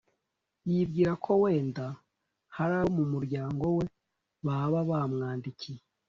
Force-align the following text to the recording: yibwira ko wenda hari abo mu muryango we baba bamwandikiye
yibwira 0.69 1.11
ko 1.23 1.31
wenda 1.43 1.85
hari 2.55 2.73
abo 2.79 2.89
mu 2.97 3.05
muryango 3.13 3.63
we 3.77 3.85
baba 4.45 4.79
bamwandikiye 4.89 5.81